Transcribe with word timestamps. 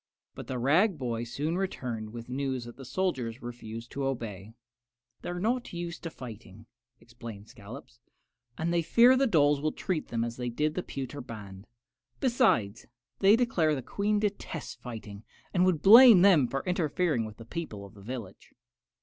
But 0.33 0.47
the 0.47 0.57
rag 0.57 0.97
boy 0.97 1.25
soon 1.25 1.59
returned 1.59 2.09
with 2.09 2.25
the 2.25 2.33
news 2.33 2.63
that 2.65 2.75
the 2.75 2.83
soldiers 2.85 3.43
refused 3.43 3.91
to 3.91 4.03
obey. 4.05 4.55
"They 5.21 5.29
are 5.29 5.39
not 5.39 5.73
used 5.73 6.01
to 6.01 6.09
fighting," 6.09 6.65
explained 6.99 7.49
Scollops, 7.49 7.99
"and 8.57 8.73
they 8.73 8.81
fear 8.81 9.15
the 9.15 9.27
dolls 9.27 9.61
will 9.61 9.71
treat 9.71 10.07
them 10.07 10.23
as 10.23 10.37
they 10.37 10.49
did 10.49 10.73
the 10.73 10.81
pewter 10.81 11.21
band. 11.21 11.67
Besides, 12.19 12.87
they 13.19 13.35
declare 13.35 13.75
the 13.75 13.83
Queen 13.83 14.17
detests 14.17 14.73
fighting, 14.73 15.23
and 15.53 15.65
would 15.65 15.83
blame 15.83 16.23
them 16.23 16.47
for 16.47 16.63
interfering 16.65 17.23
with 17.23 17.37
the 17.37 17.45
people 17.45 17.85
of 17.85 17.93
the 17.93 18.01
village." 18.01 18.53